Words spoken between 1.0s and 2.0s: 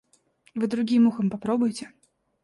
ухом попробуйте.